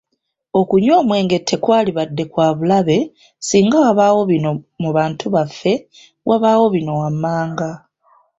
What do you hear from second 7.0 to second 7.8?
wammanga